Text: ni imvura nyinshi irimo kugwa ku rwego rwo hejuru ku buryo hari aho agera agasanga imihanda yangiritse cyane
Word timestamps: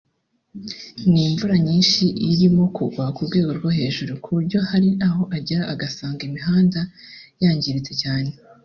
ni 1.11 1.21
imvura 1.27 1.55
nyinshi 1.67 2.03
irimo 2.31 2.63
kugwa 2.75 3.03
ku 3.15 3.21
rwego 3.27 3.51
rwo 3.57 3.69
hejuru 3.77 4.11
ku 4.23 4.27
buryo 4.35 4.59
hari 4.69 4.89
aho 5.07 5.21
agera 5.37 5.63
agasanga 5.73 6.21
imihanda 6.29 6.81
yangiritse 7.43 7.93
cyane 8.03 8.31